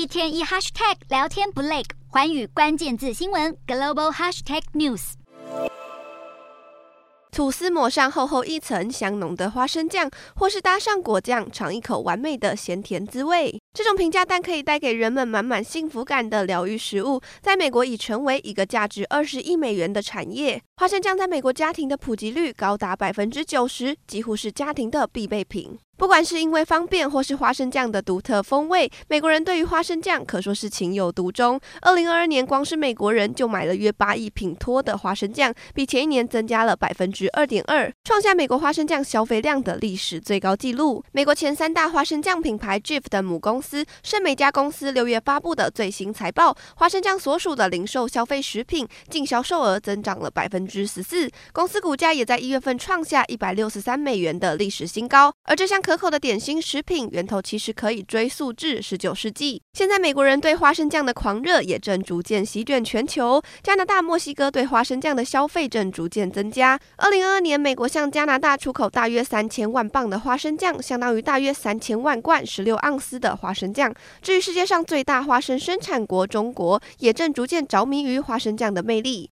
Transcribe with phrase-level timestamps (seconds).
[0.00, 5.12] 一天一 hashtag 聊天不累，环宇关键字新闻 global hashtag news。
[7.30, 13.60] 吐司抹上厚厚一层香浓的花生酱，或是搭上果酱，尝一口完美的咸甜滋味。
[13.72, 20.60] 这种平价但可以带给人们满满幸福感的疗愈食物，在美国已成为一个价值二十亿美元的产业。
[20.76, 25.78] 花生酱在美国家庭的普及率高达百分之九十，几乎是家庭的必备品。
[25.96, 31.60] 不管是因为方便，或是花生酱的独特风味，美国人对于花生酱可说是情有独钟。
[31.82, 41.04] 二零二二年，光是美国人就买了约八亿品托的花生酱，比前一年增加了百分之二点二，创下美国花生酱消费量的历史最高纪录。
[41.12, 55.32] 美国前三大花生酱品牌 Jif 的母公司圣美家公司六月发布的最新财报，花生酱所属的零售消费食品净销售额增长了百分之十四，公司股价也在一月份创下一百六十三美元的历史新高。
[55.44, 59.60] 而这项可口的点心食品源头其实可以追溯至十九世纪。
[59.72, 66.78] 现在美国人对花生酱的狂热也正逐渐席卷全球，加拿大、墨西哥对花生酱的消费正逐渐增加。
[66.96, 73.92] 二零二二年，美国向加拿大出口大约三千万磅的花生酱，相当于大约三千万罐十六盎司的花花生酱。
[74.22, 79.28] 至于世界上最大花生生产国中国，也正逐渐着迷于花生酱的魅力。